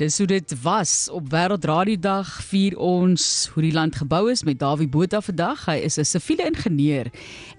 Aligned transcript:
Dis 0.00 0.16
hoe 0.18 0.26
dit 0.26 0.62
was 0.62 0.92
op 1.14 1.28
Wêreldradiodag 1.30 2.26
vier 2.50 2.74
ons 2.82 3.24
hoe 3.54 3.62
die 3.62 3.74
land 3.76 3.94
gebou 3.94 4.24
is 4.32 4.40
met 4.42 4.58
Dawie 4.58 4.88
Botha 4.90 5.20
vandag. 5.22 5.60
Hy 5.70 5.76
is 5.86 5.98
'n 6.02 6.04
siviele 6.04 6.48
ingenieur. 6.50 7.06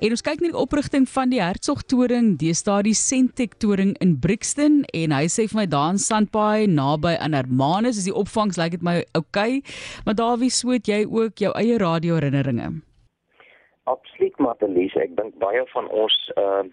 En 0.04 0.10
ons 0.12 0.22
kyk 0.22 0.42
na 0.42 0.52
die 0.52 0.62
oprigting 0.64 1.08
van 1.08 1.30
die 1.30 1.40
Hertsgtoring, 1.40 2.36
deesdae 2.36 2.84
die 2.84 2.94
Sentek 2.94 3.54
toring 3.64 3.96
in 4.02 4.20
Brixton 4.20 4.84
en 4.94 5.12
hy 5.12 5.26
sê 5.32 5.48
vir 5.48 5.60
my 5.62 5.66
daar 5.66 5.92
in 5.92 5.98
Sandpaai 5.98 6.68
naby 6.68 7.16
aan 7.24 7.34
Hermanus 7.34 7.98
is 7.98 8.04
die 8.12 8.20
opvangs 8.24 8.58
lyk 8.58 8.64
like 8.64 8.78
dit 8.78 8.84
my 8.84 9.06
oukei. 9.16 9.64
Maar 10.06 10.16
Dawie, 10.16 10.50
swoet 10.50 10.88
jy 10.88 11.06
ook 11.08 11.40
jou 11.40 11.54
eie 11.56 11.78
radio 11.78 12.16
herinneringe? 12.16 12.82
Absoluut, 13.86 14.38
Matelies. 14.40 14.96
Ek 14.96 15.16
dink 15.16 15.40
baie 15.40 15.64
van 15.72 15.88
ons 15.88 16.32
uh 16.36 16.64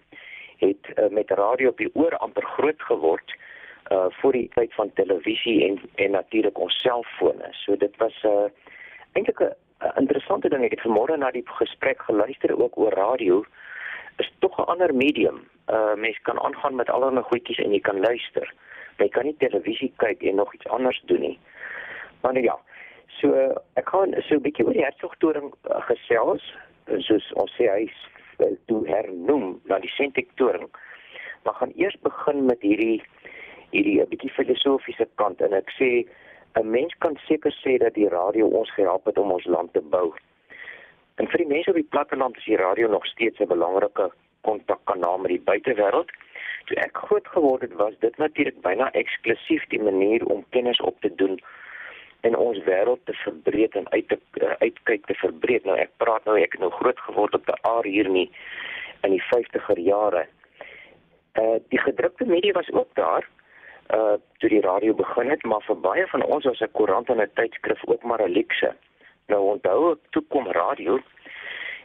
het 0.59 0.83
uh, 0.97 1.09
met 1.09 1.31
radio 1.31 1.69
op 1.69 1.77
die 1.77 1.91
oor 1.95 2.11
amper 2.17 2.43
groot 2.43 2.81
geword 2.81 3.31
voor 3.89 4.31
die 4.31 4.49
tyd 4.53 4.73
van 4.73 4.93
televisie 4.93 5.67
en 5.67 5.79
en 5.95 6.11
natuurlik 6.11 6.59
ons 6.59 6.79
selffone. 6.81 7.47
So 7.51 7.75
dit 7.75 7.97
was 7.97 8.23
'n 8.23 8.27
uh, 8.27 8.49
eintlik 9.13 9.39
'n 9.39 9.99
interessante 9.99 10.49
ding. 10.49 10.63
Ek 10.63 10.71
het 10.71 10.85
vanmôre 10.87 11.17
na 11.17 11.31
die 11.31 11.43
gesprek 11.45 12.01
geluister 12.01 12.55
ook 12.59 12.77
oor 12.77 12.93
radio. 12.93 13.43
Is 14.17 14.31
tog 14.39 14.57
'n 14.57 14.69
ander 14.73 14.95
medium. 14.95 15.47
Uh 15.67 15.95
mens 15.95 16.19
kan 16.21 16.39
aangaan 16.39 16.75
met 16.75 16.89
allerlei 16.89 17.23
goedjies 17.23 17.57
en 17.57 17.71
jy 17.71 17.79
kan 17.79 17.99
luister. 17.99 18.53
Jy 18.97 19.09
kan 19.09 19.25
nie 19.25 19.35
televisie 19.37 19.93
kyk 19.95 20.21
en 20.21 20.35
nog 20.35 20.53
iets 20.53 20.67
anders 20.67 21.01
doen 21.05 21.19
nie. 21.19 21.39
Maar 22.21 22.33
nou 22.33 22.45
ja. 22.45 22.59
So 23.07 23.27
ek 23.73 23.89
gaan 23.89 24.15
so 24.19 24.35
'n 24.35 24.41
bietjie 24.41 24.65
oor 24.65 24.73
die 24.73 24.83
hertogtoring 24.83 25.53
uh, 25.69 25.81
gesels. 25.81 26.55
Soos 26.97 27.33
ons 27.33 27.51
sê 27.55 27.69
hy 27.69 27.91
uh, 28.39 28.55
toe 28.65 28.87
hernoem 28.87 29.61
na 29.63 29.79
die 29.79 29.89
Sentektoring. 29.89 30.69
Maar 31.43 31.53
gaan 31.53 31.71
eers 31.75 31.97
begin 32.01 32.45
met 32.45 32.61
hierdie 32.61 33.03
hierdie 33.73 34.01
'n 34.01 34.09
bietjie 34.09 34.33
filosofiese 34.37 35.07
kant 35.21 35.41
en 35.41 35.53
ek 35.53 35.69
sê 35.79 35.89
'n 36.61 36.69
mens 36.69 36.93
kan 36.99 37.17
seker 37.27 37.53
sê 37.63 37.77
dat 37.77 37.93
die 37.93 38.09
radio 38.09 38.47
ons 38.47 38.71
gehelp 38.73 39.05
het 39.05 39.17
om 39.17 39.31
ons 39.31 39.45
land 39.45 39.73
te 39.73 39.81
bou. 39.81 40.13
En 41.17 41.27
vir 41.27 41.37
die 41.37 41.51
mense 41.53 41.69
op 41.69 41.75
die 41.75 41.91
platteland 41.95 42.37
is 42.37 42.45
die 42.45 42.57
radio 42.57 42.87
nog 42.87 43.05
steeds 43.05 43.39
'n 43.39 43.47
belangrike 43.47 44.11
kontakkanaal 44.41 45.17
met 45.17 45.31
die 45.31 45.45
buitewêreld. 45.49 46.11
Toe 46.65 46.77
ek 46.77 46.97
groot 46.97 47.27
geword 47.27 47.61
het, 47.61 47.73
was 47.73 47.93
dit 47.99 48.17
natuurlik 48.17 48.61
byna 48.61 48.91
eksklusief 48.91 49.67
die 49.67 49.81
manier 49.81 50.25
om 50.25 50.45
kennis 50.49 50.79
op 50.81 50.99
te 51.01 51.15
doen 51.15 51.39
en 52.21 52.37
ons 52.37 52.59
wêreld 52.63 52.99
te 53.03 53.13
verbreek 53.13 53.75
en 53.75 53.89
uit 53.89 54.07
te 54.07 54.19
uh, 54.41 54.55
uitkyk 54.59 55.05
te 55.05 55.13
verbreek. 55.13 55.65
Nou 55.67 55.77
ek 55.77 55.91
praat 55.97 56.25
nou 56.25 56.37
ek 56.39 56.55
het 56.55 56.61
nou 56.63 56.71
groot 56.71 56.99
geword 56.99 57.33
op 57.33 57.45
die 57.45 57.59
aard 57.61 57.85
hier 57.85 58.09
nie 58.09 58.29
in 59.03 59.11
die 59.11 59.23
50er 59.27 59.79
jare. 59.79 60.25
Uh 61.39 61.59
die 61.73 61.81
gedrukte 61.81 62.25
media 62.25 62.53
was 62.53 62.71
ook 62.71 62.95
daar, 62.99 63.27
uh 63.93 64.15
toe 64.37 64.49
die 64.49 64.61
radio 64.61 64.93
begin 64.93 65.29
het, 65.29 65.43
maar 65.43 65.61
vir 65.67 65.79
baie 65.79 66.07
van 66.07 66.23
ons 66.23 66.45
was 66.45 66.61
'n 66.61 66.71
koerant 66.71 67.09
en 67.09 67.21
'n 67.21 67.31
tydskrif 67.33 67.81
ook 67.87 68.03
maar 68.03 68.21
'n 68.21 68.31
luukse. 68.31 68.75
Nou 69.27 69.41
onthou 69.53 69.91
ek 69.91 69.99
toe 70.09 70.23
kom 70.27 70.47
radio 70.47 70.99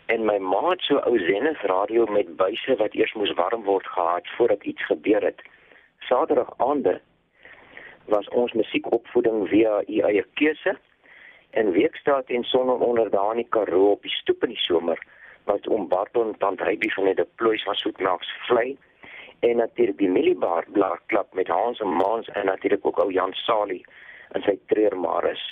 en 0.07 0.25
my 0.25 0.39
ma 0.39 0.71
het 0.71 0.81
so 0.81 0.97
ou 0.97 1.19
Zenith 1.19 1.61
radio 1.61 2.07
met 2.07 2.37
buise 2.37 2.77
wat 2.77 2.95
eers 2.95 3.13
moes 3.13 3.35
warm 3.35 3.63
word 3.65 3.87
gehad 3.87 4.27
voordat 4.37 4.65
iets 4.65 4.85
gebeur 4.85 5.23
het. 5.23 5.43
Saterdag 5.99 6.53
aande 6.57 7.01
was 8.05 8.29
ons 8.29 8.53
musiekopvoeding 8.53 9.49
via 9.49 9.83
u 9.87 9.99
eie 10.01 10.25
keuse 10.35 10.79
en 11.51 11.71
weekstaat 11.71 12.29
en 12.29 12.45
sononder 12.45 13.11
daar 13.11 13.31
in 13.31 13.43
die 13.43 13.49
Karoo 13.51 13.91
op 13.91 14.03
die 14.03 14.11
stoep 14.11 14.43
in 14.43 14.49
die 14.49 14.65
somer 14.65 14.99
wat 15.45 15.69
om 15.69 15.89
Barton 15.89 16.35
tant 16.39 16.61
Hybie 16.61 16.93
van 16.93 17.05
die 17.05 17.15
deploys 17.15 17.63
van 17.63 17.75
Soetnaaks 17.75 18.33
vlei 18.49 18.77
en 19.41 19.57
natuurlik 19.57 19.99
die 19.99 20.11
Millibar 20.11 20.67
blaar 20.73 21.01
klap 21.07 21.35
met 21.35 21.49
Hans 21.49 21.81
en 21.81 21.89
Mans 21.89 22.29
en 22.29 22.47
natuurlik 22.47 22.87
ook 22.87 22.99
ou 22.99 23.13
Jan 23.13 23.33
Salie 23.33 23.85
en 24.37 24.43
sy 24.43 24.59
treurmares 24.67 25.43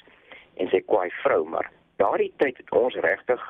en 0.56 0.68
sy 0.72 0.80
kwaai 0.86 1.10
vrou 1.22 1.44
maar 1.44 1.70
daardie 2.02 2.32
tyd 2.42 2.56
het 2.56 2.70
ons 2.70 2.94
regtig 3.06 3.42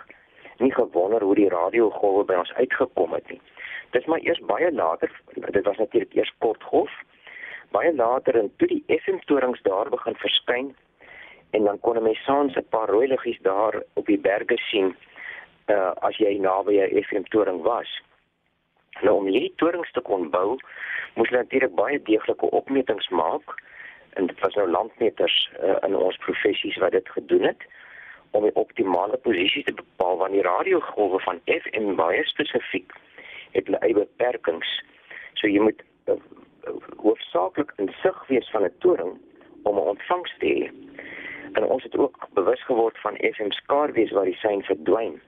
nie 0.58 0.72
gewonder 0.72 1.22
hoe 1.22 1.34
die 1.34 1.48
radiogolwe 1.52 2.24
by 2.24 2.38
ons 2.40 2.52
uitgekom 2.56 3.12
het 3.12 3.28
nie. 3.28 3.40
Dis 3.92 4.06
maar 4.06 4.22
eers 4.24 4.40
baie 4.48 4.72
later 4.72 5.12
dit 5.34 5.64
was 5.64 5.76
natuurlik 5.76 6.14
eers 6.14 6.32
kortgolf 6.38 6.92
baie 7.74 7.94
later 7.94 8.38
en 8.40 8.52
toe 8.56 8.68
die 8.68 8.82
FM 9.00 9.18
torings 9.30 9.62
daar 9.62 9.90
begin 9.90 10.16
verskyn 10.22 10.74
en 11.56 11.64
dan 11.64 11.80
kon 11.80 12.02
mense 12.02 12.22
saans 12.22 12.56
'n 12.56 12.68
paar 12.70 12.88
rooi 12.88 13.06
liggies 13.08 13.40
daar 13.42 13.82
op 13.94 14.06
die 14.06 14.18
berge 14.18 14.58
sien 14.70 14.94
uh, 15.66 15.92
as 16.08 16.16
jy 16.16 16.38
naby 16.38 16.78
'n 16.80 17.02
FM 17.02 17.24
toring 17.30 17.62
was 17.62 17.88
Nou 19.02 19.16
om 19.20 19.26
hierdie 19.28 19.52
torings 19.56 19.90
te 19.92 20.00
kon 20.00 20.30
bou, 20.30 20.56
moes 21.14 21.28
hulle 21.28 21.42
natuurlik 21.42 21.74
baie 21.74 22.02
deeglike 22.02 22.50
opmetings 22.60 23.08
maak 23.08 23.56
en 24.16 24.26
dit 24.26 24.40
was 24.40 24.54
nou 24.54 24.68
landmeters 24.70 25.36
uh, 25.60 25.76
in 25.84 25.96
ons 25.96 26.16
professies 26.24 26.78
wat 26.80 26.94
dit 26.96 27.08
gedoen 27.08 27.42
het 27.50 27.66
om 28.30 28.42
die 28.42 28.54
optimale 28.54 29.16
posisie 29.16 29.64
te 29.64 29.74
bepaal 29.76 30.16
want 30.22 30.32
die 30.32 30.44
radiogolwe 30.46 31.20
van 31.24 31.40
FM 31.44 31.94
baie 32.00 32.24
spesifiek 32.24 32.92
het 33.52 33.68
hulle 33.68 33.80
eie 33.84 33.96
beperkings. 33.96 34.72
So 35.40 35.48
jy 35.48 35.60
moet 35.68 35.84
uh, 36.08 36.16
hoofsaaklik 37.04 37.72
in 37.82 37.92
sig 38.02 38.18
wees 38.32 38.50
van 38.52 38.64
'n 38.64 38.74
toring 38.84 39.12
om 39.62 39.76
'n 39.76 39.88
ontvangs 39.94 40.32
te 40.38 40.46
hê. 40.46 40.70
En 41.52 41.64
ons 41.64 41.82
het 41.82 41.96
ook 41.96 42.28
bewus 42.34 42.64
geword 42.64 42.98
van 43.00 43.16
FM 43.16 43.50
skaarwees 43.50 44.10
waar 44.10 44.24
die 44.24 44.40
sein 44.40 44.62
verdwyn. 44.62 45.20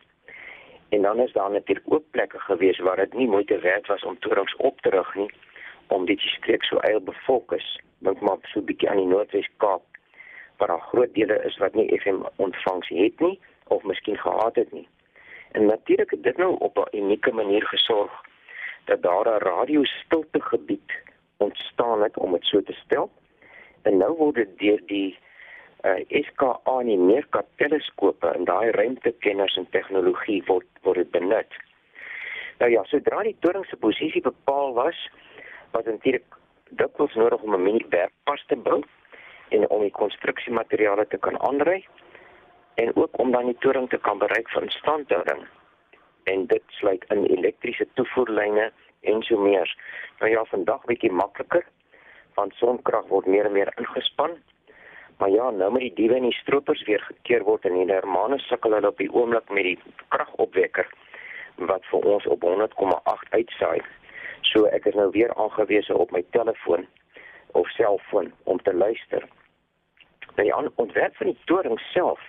En 0.89 1.03
dan 1.03 1.19
is 1.21 1.33
daar 1.33 1.51
natuurlik 1.51 1.93
ook 1.93 2.11
plekke 2.11 2.39
gewees 2.39 2.79
waar 2.79 2.97
dit 2.97 3.13
nie 3.13 3.29
moeite 3.29 3.59
werd 3.59 3.87
was 3.87 4.05
om 4.05 4.19
torings 4.19 4.57
op 4.57 4.81
te 4.81 4.91
rig 4.91 5.15
nie 5.15 5.31
om 5.87 6.07
dit 6.07 6.21
streek 6.21 6.65
so 6.65 6.77
eil 6.77 7.01
befokus. 7.01 7.81
Dink 7.99 8.21
maar 8.21 8.37
so 8.43 8.61
'n 8.61 8.65
bietjie 8.65 8.91
aan 8.91 8.97
die 8.97 9.07
Noordwes 9.07 9.49
Kaap 9.57 9.83
waar 10.57 10.69
daar 10.69 10.81
groot 10.81 11.15
dele 11.15 11.45
is 11.45 11.57
wat 11.57 11.75
nie 11.75 12.01
FM 12.01 12.23
ontvangs 12.37 12.89
het 12.89 13.21
nie 13.21 13.41
of 13.67 13.83
miskien 13.83 14.19
gehad 14.19 14.55
het 14.55 14.73
nie. 14.73 14.89
En 15.53 15.67
natuurlik 15.67 16.11
het 16.11 16.23
dit 16.23 16.37
nou 16.37 16.57
op 16.59 16.77
'n 16.79 16.97
unieke 16.97 17.33
manier 17.33 17.67
gesorg 17.67 18.13
dat 18.85 19.03
daar 19.03 19.27
'n 19.27 19.43
radio 19.43 19.85
stilte 19.85 20.41
gebied 20.41 20.93
ontstaan 21.37 22.03
het 22.03 22.17
om 22.17 22.33
dit 22.33 22.45
so 22.45 22.63
te 22.63 22.73
stel. 22.73 23.11
En 23.83 23.97
nou 23.97 24.17
word 24.17 24.35
dit 24.35 24.59
deur 24.59 24.81
die 24.87 25.19
uh, 25.89 26.23
SKA 26.27 26.77
nie 26.85 26.99
meer 26.99 27.27
teleskope 27.57 28.33
en 28.35 28.45
daai 28.45 28.71
ruimtekenners 28.77 29.57
en 29.57 29.67
tegnologie 29.71 30.43
word 30.47 30.69
word 30.83 31.11
benut. 31.11 31.59
Nou 32.59 32.71
ja, 32.73 32.83
sodra 32.91 33.23
die 33.23 33.37
toring 33.41 33.67
se 33.67 33.77
posisie 33.77 34.23
bepaal 34.23 34.75
was, 34.75 34.99
was 35.73 35.85
natuurlik 35.87 36.39
dikwels 36.81 37.15
nodig 37.15 37.43
om 37.43 37.55
'n 37.55 37.63
mini 37.63 37.85
werkpas 37.91 38.45
te 38.47 38.57
bou 38.57 38.83
en 39.49 39.69
om 39.69 39.81
die 39.81 39.95
konstruksiemateriale 40.01 41.07
te 41.07 41.19
kan 41.19 41.41
aanry 41.41 41.87
en 42.75 42.97
ook 42.97 43.19
om 43.19 43.31
dan 43.33 43.47
die 43.47 43.59
toring 43.59 43.89
te 43.89 43.99
kan 43.99 44.19
bereik 44.19 44.49
vir 44.51 44.63
instandhouding. 44.63 45.47
En 46.25 46.47
dit 46.47 46.63
sluit 46.67 47.05
in 47.09 47.25
elektriese 47.25 47.87
toevoerlyne 47.95 48.73
en 49.01 49.23
so 49.23 49.39
meer. 49.39 49.77
Nou 50.21 50.31
ja, 50.31 50.45
vandag 50.45 50.85
bietjie 50.85 51.13
makliker 51.13 51.65
want 52.35 52.55
sonkrag 52.55 53.07
word 53.07 53.27
meer 53.27 53.47
en 53.47 53.53
meer 53.53 53.73
ingespan 53.77 54.37
Maar 55.19 55.31
ja, 55.31 55.51
nou 55.51 55.73
met 55.73 55.81
die 55.81 55.95
diewe 55.95 56.15
en 56.15 56.23
die 56.23 56.39
stroopers 56.39 56.83
weer 56.87 57.01
gekeer 57.01 57.43
word 57.43 57.65
en 57.67 57.75
die 57.75 57.91
Hermanus 57.91 58.47
sukkel 58.47 58.77
hulle 58.77 58.93
op 58.93 59.01
die 59.03 59.11
oomblik 59.11 59.51
met 59.51 59.67
die 59.67 59.79
kragopwekker 60.15 60.87
wat 61.71 61.87
vir 61.91 62.07
ons 62.07 62.27
op 62.31 62.45
100,8 62.47 63.33
uitsaai. 63.35 63.81
So 64.47 64.71
ek 64.71 64.87
is 64.87 64.95
nou 64.95 65.11
weer 65.11 65.35
aangewese 65.35 65.97
op 65.97 66.15
my 66.15 66.23
telefoon 66.31 66.87
of 67.59 67.71
selfoon 67.75 68.31
om 68.45 68.63
te 68.63 68.75
luister. 68.75 69.27
Nou 70.37 70.47
die 70.47 70.71
ontwerp 70.79 71.17
van 71.19 71.33
die 71.33 71.39
toring 71.51 71.81
self 71.91 72.23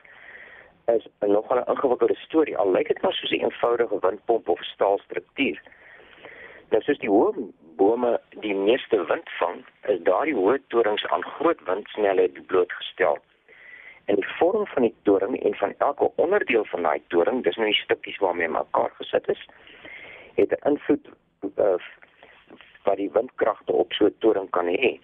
is 0.90 1.06
nogal 1.20 1.62
'n 1.62 1.70
ingewikkelde 1.70 2.16
storie. 2.16 2.58
Al 2.58 2.72
lyk 2.72 2.88
dit 2.88 3.02
maar 3.02 3.14
soos 3.14 3.32
'n 3.32 3.44
eenvoudige 3.44 4.00
windpomp 4.00 4.50
of 4.50 4.64
staalstruktuur. 4.64 5.62
Nou 6.70 6.82
soos 6.82 6.98
die 6.98 7.10
hoë 7.10 7.34
bome 7.80 8.12
die 8.44 8.56
meeste 8.56 9.00
wind 9.12 9.30
vang, 9.40 9.64
is 9.94 10.02
daardie 10.08 10.36
hoë 10.36 10.60
torings 10.74 11.06
aan 11.16 11.24
groot 11.38 11.62
windsnelheid 11.70 12.40
blootgestel. 12.52 13.18
En 14.12 14.20
die 14.20 14.30
vorm 14.40 14.66
van 14.74 14.88
die 14.88 14.96
toring 15.08 15.38
en 15.48 15.56
van 15.62 15.74
elke 15.78 16.10
onderdeel 16.24 16.66
van 16.72 16.88
daai 16.88 17.02
toring, 17.14 17.44
dis 17.46 17.60
nou 17.62 17.70
die 17.70 17.82
stukkies 17.84 18.20
waarmee 18.24 18.52
mekaar 18.56 18.92
gesit 18.98 19.30
is, 19.36 19.44
het 20.40 20.52
'n 20.52 20.68
invloed 20.72 21.10
uh, 21.60 21.78
wat 22.84 22.98
die 22.98 23.12
windkragte 23.12 23.72
op 23.72 23.94
so 23.94 24.06
'n 24.06 24.16
toring 24.20 24.50
kan 24.50 24.68
hê. 24.68 25.00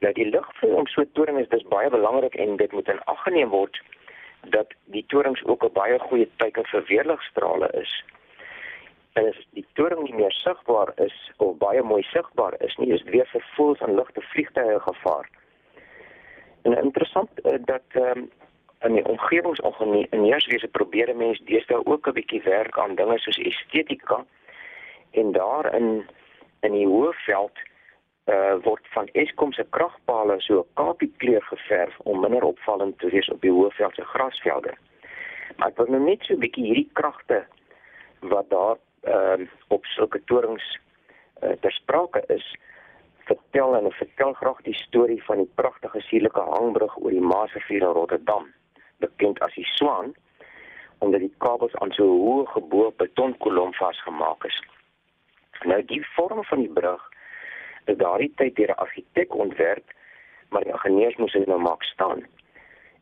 Nou 0.00 0.12
die 0.12 0.30
lugvloei 0.30 0.72
om 0.72 0.86
so 0.86 1.00
'n 1.00 1.12
toring 1.12 1.38
is 1.38 1.48
dis 1.48 1.68
baie 1.76 1.90
belangrik 1.90 2.34
en 2.34 2.56
dit 2.56 2.72
moet 2.72 2.88
in 2.88 3.04
ag 3.04 3.22
geneem 3.22 3.48
word 3.48 3.82
dat 4.56 4.74
die 4.84 5.04
torings 5.06 5.44
ook 5.44 5.64
'n 5.64 5.72
baie 5.72 5.98
goeie 5.98 6.28
teiken 6.36 6.66
vir 6.66 6.84
weerligstrale 6.84 7.68
is 7.82 8.04
en 9.14 9.28
as 9.30 9.40
die 9.54 9.66
toring 9.78 10.02
nie 10.02 10.14
meer 10.14 10.32
sigbaar 10.32 10.92
is 11.02 11.14
of 11.36 11.58
baie 11.58 11.82
mooi 11.82 12.02
sigbaar 12.02 12.54
is 12.66 12.76
nie, 12.76 12.92
is 12.94 13.02
weer 13.02 13.26
vervoels 13.30 13.82
aan 13.86 13.94
ligte 13.94 14.22
vliegtye 14.32 14.80
gevaar. 14.86 15.28
En 16.62 16.76
interessant 16.82 17.30
uh, 17.44 17.58
dat 17.70 17.86
ehm 17.92 18.18
um, 18.18 18.30
in 18.84 18.92
die 18.98 19.04
omgewingsingenieurswese 19.08 20.68
probeer 20.68 21.16
mense 21.16 21.44
deesdae 21.48 21.86
ook 21.86 22.08
'n 22.08 22.16
bietjie 22.18 22.42
werk 22.42 22.78
aan 22.78 22.94
dinge 22.94 23.18
soos 23.18 23.38
estetika 23.38 24.24
en 25.10 25.32
daar 25.32 25.74
in 25.74 26.04
in 26.60 26.72
die 26.72 26.86
Hoëveld 26.86 27.56
uh 28.26 28.56
word 28.62 28.84
van 28.96 29.08
Eskom 29.12 29.52
se 29.52 29.64
kragpale 29.70 30.40
so 30.40 30.66
kapie 30.74 31.12
kleur 31.16 31.42
geverf 31.42 31.98
om 31.98 32.20
minder 32.20 32.42
opvallend 32.42 32.98
te 32.98 33.08
wees 33.08 33.28
op 33.28 33.40
die 33.40 33.50
Hoëveldse 33.50 34.04
grasvelde. 34.04 34.74
Maar 35.56 35.68
ek 35.68 35.76
wil 35.76 35.86
nou 35.86 36.02
net 36.04 36.22
so 36.22 36.34
'n 36.34 36.44
bietjie 36.44 36.64
hierdie 36.64 36.90
kragte 36.92 37.46
wat 38.20 38.50
daar 38.50 38.76
ehm 39.04 39.40
uh, 39.40 39.48
op 39.68 39.84
sulke 39.84 40.20
torings 40.24 40.78
uh, 41.42 41.50
ter 41.60 41.72
sprake 41.72 42.24
is 42.26 42.56
vertel 43.24 43.76
en 43.76 43.92
vertel 43.92 44.32
graag 44.32 44.60
die 44.62 44.74
storie 44.74 45.22
van 45.24 45.36
die 45.36 45.50
pragtige 45.54 46.00
sierlike 46.00 46.40
hangbrug 46.40 46.96
oor 47.00 47.10
die 47.10 47.24
Maasrivier 47.32 47.82
in 47.82 47.96
Rotterdam, 47.96 48.46
bekend 49.04 49.40
as 49.46 49.54
die 49.56 49.66
Swaan, 49.76 50.12
omdat 50.98 51.20
die 51.24 51.32
kabels 51.38 51.74
aan 51.80 51.92
so 51.96 52.04
'n 52.04 52.20
hoë 52.26 52.46
geboue 52.52 52.92
betonkolom 53.02 53.72
vasgemaak 53.80 54.44
is. 54.44 54.60
Nou 55.64 55.82
die 55.84 56.02
vorm 56.14 56.44
van 56.44 56.58
die 56.58 56.72
brug 56.72 57.02
is 57.84 57.96
daardie 57.96 58.32
tyd 58.36 58.56
deur 58.56 58.72
'n 58.72 58.82
argitek 58.86 59.34
ontwerp, 59.34 59.92
maar 60.48 60.64
die 60.64 60.72
ingenieurs 60.72 61.16
moes 61.16 61.32
dit 61.32 61.46
nou 61.46 61.60
maak 61.60 61.82
staan. 61.82 62.26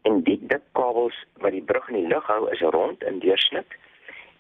En 0.02 0.22
die 0.22 0.38
dik 0.46 0.62
kabels 0.72 1.25
wat 1.34 1.52
die 1.52 1.62
brug 1.62 1.88
in 1.88 1.94
die 1.94 2.08
lug 2.14 2.26
hou 2.26 2.50
is 2.50 2.60
rond 2.60 3.02
in 3.02 3.19
deursnit 3.19 3.66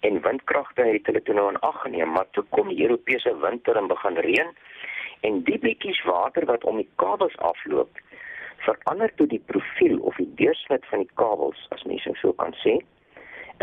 en 0.08 0.20
windkragte 0.22 0.84
het 0.86 1.06
hulle 1.06 1.22
toe 1.22 1.34
nou 1.34 1.48
in 1.52 1.60
ag 1.66 1.80
geneem, 1.82 2.12
maar 2.12 2.30
toe 2.30 2.44
kom 2.50 2.68
die 2.68 2.82
Europese 2.82 3.34
winter 3.44 3.76
en 3.76 3.90
begin 3.90 4.18
reën 4.26 4.54
en 5.20 5.42
die 5.46 5.58
bietjies 5.58 6.02
water 6.04 6.46
wat 6.50 6.64
om 6.64 6.80
die 6.82 6.88
kabels 7.02 7.36
afloop 7.50 8.00
verander 8.66 9.10
toe 9.18 9.26
die 9.30 9.42
profiel 9.50 9.98
of 10.10 10.18
die 10.20 10.28
deursnit 10.38 10.86
van 10.90 11.04
die 11.04 11.14
kabels 11.20 11.66
as 11.74 11.84
mens 11.90 12.06
so 12.20 12.32
kan 12.38 12.54
sê. 12.62 12.78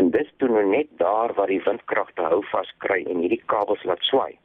En 0.00 0.10
dis 0.14 0.28
toe 0.40 0.48
nou 0.48 0.64
net 0.68 0.88
daar 1.00 1.34
waar 1.36 1.52
die 1.52 1.62
windkragte 1.64 2.28
hou 2.32 2.40
vas 2.52 2.70
kry 2.84 3.00
en 3.04 3.22
hierdie 3.24 3.42
kabels 3.52 3.84
laat 3.88 4.04
swaai. 4.08 4.36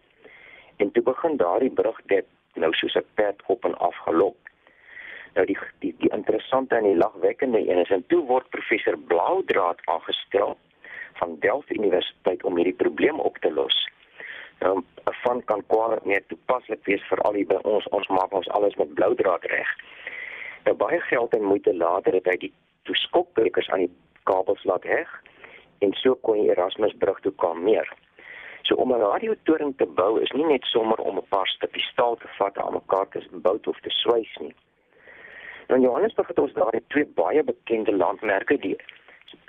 En 0.84 0.92
toe 0.92 1.04
begin 1.04 1.38
daardie 1.40 1.72
brug 1.72 2.00
dit 2.12 2.28
nou 2.56 2.72
soos 2.74 2.96
'n 2.96 3.08
pad 3.16 3.44
op 3.48 3.66
en 3.66 3.78
af 3.88 3.96
geloop. 4.08 4.38
Nou 5.36 5.46
die 5.46 5.58
die 5.80 5.96
die 6.00 6.12
interessante 6.12 6.76
en 6.76 6.84
die 6.84 7.02
lagwekkende 7.04 7.60
een 7.60 7.84
is 7.84 7.92
en 7.92 8.06
toe 8.08 8.24
word 8.26 8.50
professor 8.50 8.98
Blaudraad 8.98 9.80
aangestel 9.86 10.58
van 11.20 11.40
Delft 11.40 11.72
Universiteit 11.72 12.44
om 12.44 12.56
hierdie 12.56 12.80
probleem 12.84 13.20
op 13.20 13.38
te 13.38 13.52
los. 13.52 13.88
Nou, 14.60 14.78
'n 14.80 15.14
van 15.24 15.44
kan 15.44 15.64
kwaliteit 15.68 16.06
meer 16.06 16.24
toepaslik 16.28 16.86
wees 16.86 17.04
vir 17.10 17.20
al 17.22 17.34
die 17.34 17.46
by 17.46 17.60
ons 17.64 17.88
ons 17.88 18.08
maak 18.08 18.32
ons 18.34 18.50
alles 18.50 18.76
met 18.76 18.94
Blaudraad 18.94 19.44
reg. 19.44 19.70
Nou 20.66 20.76
baie 20.76 21.00
geld 21.00 21.34
en 21.36 21.44
moeite 21.44 21.76
later 21.76 22.14
het 22.14 22.26
hy 22.26 22.38
die 22.38 22.54
toeskokbrekers 22.84 23.70
aan 23.70 23.86
die 23.86 23.94
kabels 24.24 24.64
laat 24.64 24.84
heg 24.84 25.10
en 25.80 25.94
so 25.94 26.16
kon 26.16 26.40
die 26.42 26.50
Erasmusbrug 26.50 27.20
toe 27.20 27.32
kom 27.32 27.64
meer. 27.64 27.94
So 28.62 28.76
om 28.76 28.94
'n 28.94 29.00
radiotoring 29.00 29.78
te 29.78 29.86
bou 29.86 30.22
is 30.22 30.32
nie 30.32 30.46
net 30.46 30.64
sommer 30.64 31.00
om 31.00 31.18
'n 31.18 31.28
paar 31.30 31.48
stukkies 31.48 31.92
staal 31.92 32.16
te 32.16 32.28
vat 32.38 32.58
aan 32.58 32.74
mekaar 32.74 33.08
te 33.10 33.22
bou 33.32 33.60
of 33.66 33.80
te 33.80 33.90
swys 33.90 34.36
nie. 34.40 34.56
Nou 35.68 35.82
Johannesburg 35.82 36.28
het 36.28 36.40
ons 36.40 36.54
daar 36.54 36.80
twee 36.88 37.06
baie 37.06 37.44
bekende 37.44 37.96
landmerke 37.96 38.58
die 38.58 38.78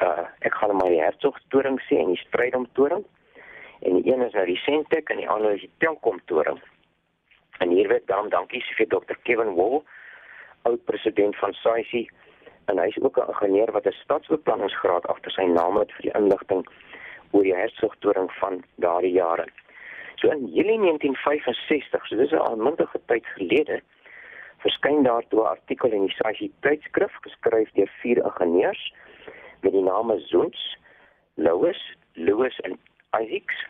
uh 0.03 0.25
ek 0.39 0.55
gaan 0.55 0.77
maar 0.77 0.93
die 0.93 1.03
Hertzogtoring 1.03 1.81
sê 1.89 1.99
en 2.01 2.13
die 2.15 2.23
Strydom 2.27 2.67
toring. 2.73 3.05
En 3.81 4.01
die 4.01 4.13
een 4.13 4.23
is 4.23 4.33
nou 4.33 4.47
die 4.47 4.61
Sentek 4.65 5.11
en 5.11 5.17
die 5.17 5.29
ander 5.29 5.55
is 5.55 5.61
die 5.61 5.73
Telkom 5.79 6.21
toring. 6.25 6.61
En 7.59 7.71
hier 7.71 7.89
word 7.89 8.07
dan 8.07 8.29
dankie 8.29 8.63
vir 8.77 8.89
Dr 8.89 9.17
Kevin 9.23 9.55
Wall, 9.55 9.83
oud 10.69 10.85
president 10.85 11.37
van 11.37 11.53
SAICI 11.63 12.07
en 12.67 12.79
hy 12.79 12.87
is 12.91 12.99
ook 13.01 13.19
'n 13.19 13.29
ingenieur 13.33 13.73
wat 13.73 13.87
'n 13.87 14.01
stadsbeplanningsgraad 14.03 15.07
agter 15.07 15.31
sy 15.31 15.45
naam 15.45 15.77
het 15.77 15.93
vir 15.93 16.03
die 16.11 16.17
inligting 16.21 16.67
oor 17.31 17.43
die 17.43 17.57
hertsgtoring 17.57 18.33
van 18.33 18.65
daardie 18.77 19.13
jare. 19.13 19.47
So 20.17 20.31
in 20.31 20.47
Julie 20.47 20.79
1965, 20.79 22.07
so 22.07 22.17
dis 22.17 22.33
'n 22.33 22.47
aanmuntige 22.49 23.01
tyd 23.07 23.27
gelede, 23.27 23.81
verskyn 24.59 25.03
daar 25.03 25.25
toe 25.29 25.41
'n 25.41 25.55
artikel 25.57 25.91
in 25.91 26.07
die 26.07 26.17
Sashi 26.17 26.51
tydskrif 26.61 27.13
geskryf 27.21 27.71
deur 27.73 27.91
vier 28.01 28.25
ingenieurs 28.25 28.93
met 29.61 29.73
die 29.73 29.83
name 29.83 30.19
Zoons, 30.27 30.77
Louis, 31.35 31.97
Louis 32.13 32.61
en 32.61 32.79
Isaacs. 33.21 33.67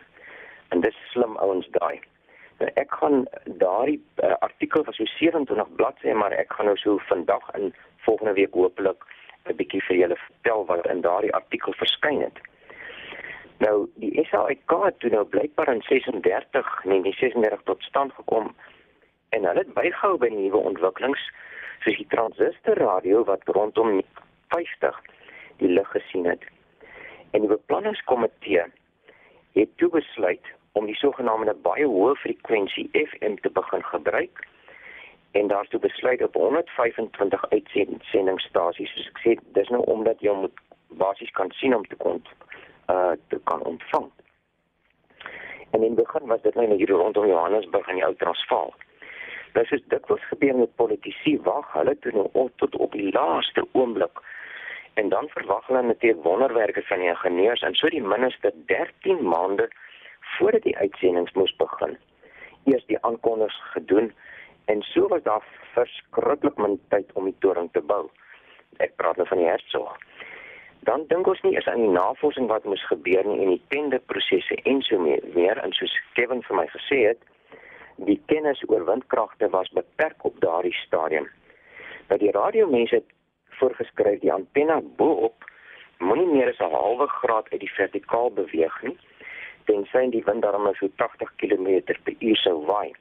En 0.68 0.80
dis 0.80 0.96
slim 1.10 1.36
ouens 1.36 1.68
daai. 1.78 2.00
Nou 2.58 2.70
ek 2.80 2.94
gaan 3.00 3.26
daardie 3.60 4.00
uh, 4.24 4.32
artikel 4.40 4.84
was 4.84 4.96
so 4.96 5.04
27 5.18 5.74
bladsye, 5.76 6.14
maar 6.14 6.32
ek 6.32 6.52
gaan 6.56 6.70
nou 6.70 6.76
so 6.80 6.98
vandag 7.10 7.50
en 7.58 7.74
volgende 8.06 8.32
week 8.32 8.54
hopelik 8.54 9.04
'n 9.46 9.56
bietjie 9.56 9.82
vir 9.88 9.96
julle 9.96 10.16
vertel 10.16 10.64
wat 10.66 10.86
in 10.90 11.00
daardie 11.00 11.34
artikel 11.34 11.72
verskyn 11.72 12.20
het. 12.20 12.38
Nou 13.58 13.88
die 13.94 14.24
SAIK 14.30 14.72
het 14.84 14.98
toe 15.00 15.10
nou 15.10 15.24
blykbaar 15.24 15.72
in 15.74 15.82
36, 15.82 16.84
nee, 16.84 17.00
nie 17.00 17.14
36 17.20 17.62
tot 17.64 17.82
stand 17.82 18.12
gekom 18.12 18.54
en 19.28 19.44
hulle 19.44 19.62
het 19.64 19.74
bygehou 19.74 20.16
by 20.18 20.28
nuwe 20.32 20.56
ontwikkelings 20.70 21.22
soos 21.84 21.96
die 21.96 22.08
transistorradio 22.12 23.24
wat 23.24 23.48
rondom 23.56 24.02
50 24.54 25.00
die 25.62 25.68
lig 25.68 25.88
gesien 25.94 26.26
het. 26.26 26.42
En 27.30 27.40
die 27.40 27.48
beplanningskomitee 27.50 28.64
het 29.52 29.76
toe 29.76 29.88
besluit 29.90 30.52
om 30.72 30.86
die 30.86 30.98
sogenaamde 31.00 31.54
baie 31.64 31.86
hoë 31.88 32.14
frekwensie 32.20 32.88
FM 32.92 33.40
te 33.40 33.50
begin 33.50 33.84
gebruik 33.84 34.44
en 35.36 35.48
daartoe 35.48 35.80
besluit 35.80 36.22
op 36.22 36.34
125 36.34 37.50
uitsendingstasies. 37.50 38.92
Soos 38.92 39.08
ek 39.12 39.22
sê, 39.24 39.34
dis 39.56 39.72
nou 39.72 39.82
omdat 39.92 40.20
jy 40.24 40.32
moet 40.36 40.64
basies 41.00 41.32
kan 41.36 41.50
sien 41.60 41.74
om 41.76 41.84
te 41.86 41.98
kon 42.00 42.22
uh 42.92 43.12
te 43.28 43.40
kan 43.44 43.64
ontvang. 43.64 44.10
En 45.70 45.82
in 45.82 45.94
die 45.94 46.04
begin 46.04 46.28
was 46.30 46.42
dit 46.42 46.54
net 46.54 46.70
hier 46.78 46.92
rondom 46.94 47.26
Johannesburg 47.26 47.88
en 47.88 47.98
die 48.00 48.04
ou 48.06 48.14
Transvaal. 48.14 48.74
Dit 49.52 49.72
is 49.72 49.82
dit 49.88 50.08
wat 50.12 50.20
gebeur 50.30 50.56
met 50.56 50.76
politici 50.76 51.38
wag 51.48 51.72
hulle 51.72 51.96
toe 51.98 52.12
nou 52.12 52.28
op 52.32 52.52
tot 52.62 52.76
op 52.76 52.92
die 52.92 53.12
laaste 53.12 53.66
oomblik 53.72 54.22
en 55.00 55.08
dan 55.12 55.28
verwag 55.34 55.66
hulle 55.68 55.82
natuurlik 55.82 56.24
wonderwerke 56.24 56.82
van 56.88 57.04
die 57.04 57.12
ingenieurs 57.12 57.64
en 57.68 57.74
so 57.78 57.88
die 57.92 58.02
minste 58.02 58.52
13 58.72 59.22
maande 59.28 59.68
voordat 60.36 60.62
die 60.62 60.76
uitsendings 60.76 61.32
moes 61.32 61.54
begin. 61.56 61.96
Eers 62.64 62.84
die 62.90 63.00
aankondigings 63.00 63.60
gedoen 63.76 64.12
en 64.72 64.82
so 64.82 65.08
was 65.12 65.22
daar 65.22 65.44
verskriklik 65.74 66.56
min 66.56 66.80
tyd 66.88 67.12
om 67.12 67.28
die 67.30 67.36
toring 67.44 67.68
te 67.72 67.80
bou. 67.80 68.06
Ek 68.82 68.96
praat 68.96 69.16
nou 69.16 69.28
van 69.28 69.44
die 69.44 69.50
hertsog 69.52 69.96
dan 70.86 71.04
dink 71.10 71.26
ons 71.26 71.40
nie 71.42 71.56
is 71.58 71.66
aan 71.70 71.82
die 71.82 71.94
navorsing 71.94 72.46
wat 72.50 72.66
moes 72.70 72.84
gebeur 72.90 73.26
nie 73.26 73.40
en 73.42 73.54
die 73.54 73.62
tenderprosesse 73.74 74.58
en 74.70 74.82
so 74.86 75.00
meer 75.02 75.58
en 75.62 75.74
soos 75.74 75.94
Kevin 76.18 76.44
vir 76.46 76.58
my 76.60 76.66
gesê 76.74 76.98
het 77.08 77.24
die 78.08 78.18
kennis 78.30 78.60
oor 78.68 78.84
windkragte 78.86 79.48
was 79.54 79.72
beperk 79.78 80.24
op 80.28 80.38
daardie 80.44 80.74
stadium. 80.84 81.26
Dat 82.10 82.20
die 82.20 82.30
radiomense 82.36 83.00
voorgeskryf 83.58 84.20
die 84.20 84.32
antenna 84.32 84.80
bo-op 84.96 85.44
moenie 85.98 86.26
meer 86.32 86.48
as 86.48 86.58
'n 86.58 86.74
halwe 86.74 87.08
graad 87.08 87.50
uit 87.52 87.60
die 87.60 87.74
vertikaal 87.78 88.30
beweeg 88.30 88.82
nie 88.82 88.98
tensy 89.66 90.06
die 90.10 90.22
wind 90.26 90.42
daarom 90.42 90.68
so 90.74 90.88
80 90.96 91.32
km/h 91.40 92.34
sou 92.42 92.56
waai. 92.66 92.92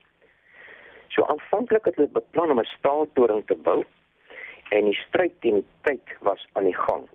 So 1.14 1.26
aanvanklik 1.32 1.86
het 1.86 1.96
hulle 1.96 2.18
beplan 2.18 2.52
om 2.52 2.60
'n 2.60 2.74
staaltoring 2.78 3.46
te 3.46 3.56
bou 3.56 3.84
en 4.70 4.86
die 4.86 5.00
stryd 5.06 5.34
teen 5.42 5.62
die 5.62 5.70
tyd 5.82 6.18
was 6.20 6.48
aan 6.54 6.64
die 6.64 6.80
gang. 6.88 7.08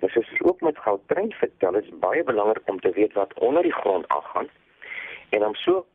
Nou 0.00 0.10
soos 0.12 0.40
ook 0.40 0.60
met 0.60 0.78
goudtrein 0.78 1.32
vertel, 1.32 1.74
is 1.74 1.98
baie 2.00 2.24
belangrik 2.24 2.68
om 2.68 2.80
te 2.80 2.90
weet 2.90 3.12
wat 3.12 3.38
onder 3.38 3.62
die 3.62 3.72
grond 3.72 4.08
aangaan. 4.08 4.48
En 5.30 5.44
om 5.44 5.54
so 5.54 5.86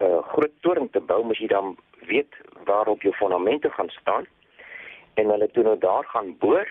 'n 0.00 0.04
uh, 0.04 0.22
groot 0.22 0.54
toring 0.60 0.92
te 0.92 1.00
bou, 1.00 1.24
moet 1.24 1.38
jy 1.38 1.46
dan 1.46 1.76
weet 2.06 2.34
waarop 2.64 3.02
jou 3.02 3.14
fondamente 3.14 3.70
gaan 3.70 3.88
staan. 3.88 4.26
En 5.18 5.30
hulle 5.34 5.48
toe 5.52 5.64
nou 5.66 5.78
daar 5.82 6.04
gaan 6.12 6.34
boor 6.38 6.68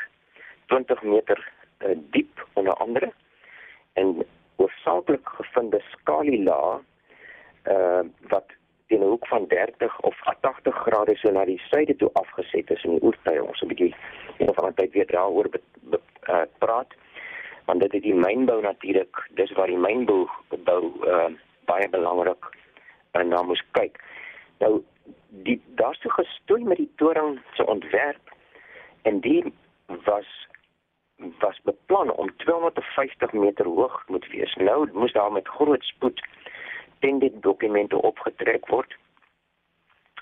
20 0.73 1.01
meter 1.03 1.39
uh, 1.79 1.95
diep 2.15 2.45
onder 2.53 2.73
andere 2.73 3.11
en 3.93 4.25
oorsaaklik 4.55 5.29
gevinde 5.39 5.81
skaliela 5.91 6.79
uh 7.67 8.03
wat 8.31 8.53
teen 8.87 9.03
'n 9.03 9.11
hoek 9.13 9.27
van 9.27 9.47
30 9.47 9.99
of 9.99 10.15
80 10.41 10.75
grade 10.75 11.15
so 11.15 11.31
na 11.31 11.45
die 11.45 11.61
suide 11.69 11.95
toe 11.95 12.09
afgeset 12.13 12.71
is 12.71 12.83
in 12.83 12.91
die 12.91 13.01
oortuig 13.01 13.41
ons 13.41 13.61
'n 13.61 13.67
bietjie 13.67 13.95
een 14.37 14.53
van 14.53 14.65
die 14.65 14.73
tyd 14.73 14.93
weer 14.93 15.11
daaroor 15.11 15.49
uh, 15.51 16.41
praat 16.57 16.91
want 17.65 17.79
dit 17.79 17.93
is 17.93 18.01
die 18.01 18.15
mynbou 18.15 18.61
natuurlik 18.61 19.27
dis 19.39 19.51
waar 19.51 19.67
die 19.67 19.83
mynbou 19.87 20.27
bou 20.69 20.83
uh, 21.07 21.31
baie 21.65 21.89
belangrik 21.89 22.45
en 23.11 23.29
dan 23.29 23.45
moet 23.45 23.63
kyk. 23.71 23.99
Nou 24.59 24.83
die 25.29 25.61
daar's 25.79 26.01
so 26.01 26.09
gestoei 26.09 26.63
met 26.63 26.77
die 26.77 26.91
toring 26.95 27.39
se 27.53 27.65
ontwerp 27.65 28.26
en 29.09 29.19
die 29.25 29.41
was 30.09 30.29
was 31.41 31.59
beplan 31.69 32.11
om 32.11 32.29
250 32.43 33.33
meter 33.33 33.65
hoog 33.65 34.03
moet 34.07 34.27
wees 34.33 34.55
nou 34.69 34.79
moes 34.93 35.15
daar 35.17 35.31
met 35.31 35.55
groot 35.59 35.83
spoed 35.83 36.21
ten 36.99 37.19
dit 37.19 37.41
dokumente 37.41 38.01
opgetrek 38.11 38.67
word 38.73 38.97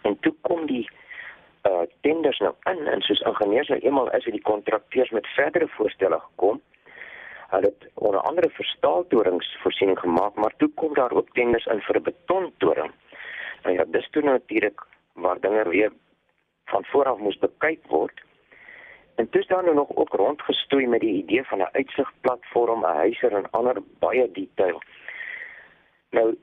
en 0.06 0.20
toe 0.20 0.34
kom 0.42 0.66
die 0.70 0.86
uh 1.66 1.84
tenders 2.06 2.40
nou 2.40 2.54
in 2.72 2.88
en 2.94 3.02
soos 3.02 3.22
ingenieurs 3.30 3.70
nou 3.74 3.80
eenmal 3.82 4.12
is 4.18 4.26
dit 4.28 4.38
die 4.38 4.48
kontrakteurs 4.50 5.10
met 5.18 5.28
verdere 5.34 5.68
voorstelle 5.78 6.20
gekom. 6.28 6.62
Hulle 7.54 7.72
het 7.72 7.88
onder 7.94 8.22
andere 8.22 8.50
vir 8.58 8.68
staaltorings 8.70 9.50
voorsiening 9.64 10.00
gemaak, 10.00 10.36
maar 10.36 10.54
toe 10.58 10.70
kom 10.82 10.94
daar 10.94 11.14
ook 11.18 11.32
tenders 11.38 11.66
in 11.74 11.82
vir 11.88 11.98
'n 12.00 12.08
betontoring. 12.10 12.92
Nou 13.64 13.76
ja, 13.76 13.86
dis 13.88 14.10
toe 14.12 14.24
natuurlik 14.24 14.82
waar 15.14 15.40
dinge 15.40 15.64
weer 15.70 15.92
van 16.66 16.86
vooraf 16.86 17.18
moes 17.18 17.38
bekyk 17.38 17.88
word. 17.88 18.22
En 19.16 19.30
toe 19.30 19.42
staan 19.42 19.64
nou 19.64 19.76
nog 19.76 19.96
ook 19.96 20.14
rondgestoei 20.14 20.88
met 20.88 21.00
die 21.00 21.14
idee 21.24 21.44
van 21.44 21.60
'n 21.60 21.70
uitsigplatform, 21.72 22.80
'n 22.80 22.96
huiser 22.96 23.32
en 23.32 23.52
ander 23.52 23.78
baie 24.00 24.32
detail. 24.32 24.82
Nou 26.10 26.38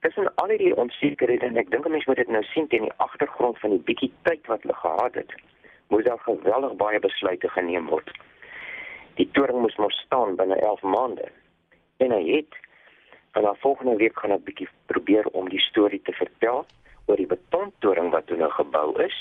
tussen 0.00 0.34
al 0.34 0.46
die 0.46 0.76
onsekerhede 0.76 1.46
en 1.46 1.56
ek 1.56 1.70
dink 1.70 1.88
mense 1.88 2.08
moet 2.10 2.16
dit 2.16 2.28
nou 2.28 2.42
sien 2.42 2.68
teen 2.68 2.82
die 2.82 2.96
agtergrond 2.96 3.58
van 3.58 3.70
die 3.70 3.84
bietjie 3.88 4.12
tyd 4.22 4.46
wat 4.46 4.62
hulle 4.62 4.74
gehad 4.74 5.14
het, 5.14 5.34
moes 5.86 6.04
daar 6.04 6.18
geweldig 6.18 6.74
baie 6.76 6.98
besluite 6.98 7.48
geneem 7.48 7.86
word. 7.86 8.10
Die 9.14 9.28
toring 9.32 9.60
moes 9.60 9.76
nog 9.76 9.92
staan 9.92 10.36
binne 10.36 10.56
11 10.56 10.82
maande. 10.82 11.28
En 11.96 12.10
hy 12.10 12.24
het 12.36 12.56
en 13.32 13.42
dan 13.42 13.56
volgende 13.56 13.96
week 13.96 14.18
gaan 14.18 14.34
ek 14.34 14.44
bietjie 14.44 14.68
probeer 14.86 15.26
om 15.26 15.48
die 15.48 15.60
storie 15.60 16.02
te 16.02 16.12
vertel 16.12 16.66
oor 17.06 17.16
die 17.16 17.26
betontoring 17.26 18.10
wat 18.10 18.26
toe 18.26 18.36
nou 18.36 18.50
gebou 18.50 18.88
is. 19.02 19.16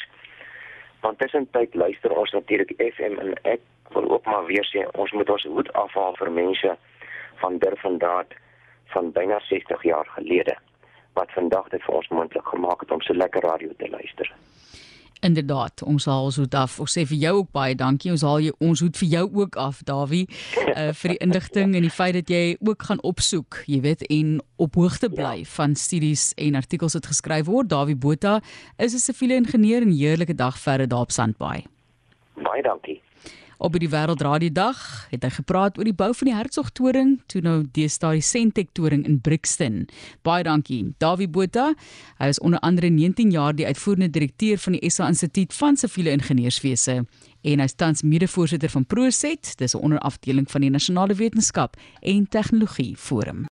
Want 1.02 1.20
tussentyd 1.20 1.76
luister 1.76 2.18
ons 2.18 2.32
natuurlik 2.32 2.74
FM 2.78 3.20
en 3.20 3.34
ek 3.44 3.62
wil 3.94 4.10
ook 4.12 4.26
maar 4.26 4.46
weer 4.46 4.68
sê 4.70 4.86
ons 4.98 5.12
moet 5.12 5.30
ons 5.30 5.44
hoed 5.44 5.74
afhaal 5.74 6.16
vir 6.20 6.32
mense 6.32 6.76
van 7.44 7.58
Durbandaad 7.58 8.36
van 8.94 9.12
byna 9.12 9.40
60 9.48 9.84
jaar 9.84 10.08
gelede 10.16 10.56
wat 11.14 11.32
vandag 11.32 11.68
dit 11.74 11.84
vir 11.84 11.96
ons 11.96 12.08
moontlik 12.08 12.48
gemaak 12.54 12.86
het 12.86 12.92
om 12.92 13.02
so 13.02 13.14
lekker 13.14 13.44
radio 13.44 13.74
te 13.78 13.90
luister. 13.90 14.32
Inderdaad, 15.22 15.84
ons 15.86 16.06
haal 16.10 16.24
ons 16.32 16.38
hoed 16.42 16.56
af. 16.58 16.80
Ons 16.82 16.96
sê 16.98 17.04
vir 17.06 17.20
jou 17.22 17.34
ook 17.44 17.52
baie 17.54 17.76
dankie. 17.78 18.10
Ons 18.12 18.24
haal 18.26 18.42
jou 18.42 18.56
ons 18.60 18.82
hoed 18.82 18.98
vir 18.98 19.12
jou 19.12 19.26
ook 19.44 19.58
af, 19.62 19.84
Dawie, 19.86 20.24
uh 20.74 20.90
vir 20.98 21.14
die 21.14 21.20
inligting 21.22 21.76
en 21.78 21.86
die 21.86 21.94
feit 21.94 22.16
dat 22.18 22.32
jy 22.34 22.56
ook 22.58 22.88
gaan 22.90 23.04
opsoek, 23.06 23.62
jy 23.70 23.82
weet, 23.86 24.02
en 24.10 24.40
op 24.58 24.80
hoogte 24.82 25.12
bly 25.14 25.44
ja. 25.44 25.52
van 25.54 25.76
studies 25.78 26.32
en 26.42 26.58
artikels 26.58 26.98
wat 26.98 27.12
geskryf 27.14 27.46
word. 27.46 27.70
Dawie 27.70 27.96
Botha 27.96 28.40
is 28.78 28.94
'n 28.94 29.06
siviele 29.06 29.36
ingenieur 29.36 29.82
en 29.82 29.94
heerlike 29.94 30.34
dag 30.34 30.58
verder 30.58 30.88
daar 30.88 31.06
op 31.06 31.12
Sandbaai. 31.12 31.66
Baie 32.42 32.62
dankie. 32.62 33.02
Op 33.62 33.76
die 33.78 33.92
Wêreldradiodag 33.94 34.78
het 35.12 35.22
hy 35.22 35.30
gepraat 35.36 35.76
oor 35.78 35.86
die 35.86 35.94
bou 35.94 36.08
van 36.18 36.30
die 36.32 36.34
Hertsgtoring, 36.34 37.12
toe 37.30 37.44
nou 37.46 37.60
deesdae 37.76 38.18
die 38.18 38.24
Sentek 38.26 38.72
toring 38.74 39.04
in 39.06 39.20
Brixton. 39.22 39.84
Baie 40.26 40.42
dankie, 40.48 40.96
Dawie 40.98 41.30
Botha. 41.30 41.68
Hy 42.18 42.32
is 42.34 42.42
onder 42.42 42.58
andere 42.66 42.90
19 42.90 43.30
jaar 43.30 43.54
die 43.54 43.68
uitvoerende 43.70 44.10
direkteur 44.18 44.58
van 44.66 44.80
die 44.80 44.90
SA 44.90 45.12
Instituut 45.14 45.54
van 45.54 45.78
Siviele 45.78 46.18
Ingenieurswese 46.18 47.04
en 47.42 47.62
hy 47.62 47.70
is 47.70 47.78
tans 47.78 48.02
mede-voorsitter 48.02 48.70
van 48.74 48.86
Proset, 48.86 49.54
dis 49.58 49.76
'n 49.76 49.86
onderafdeling 49.86 50.50
van 50.50 50.62
die 50.62 50.70
Nasionale 50.70 51.14
Wetenskap 51.14 51.78
en 52.02 52.28
Tegnologie 52.30 52.96
Forum. 52.98 53.46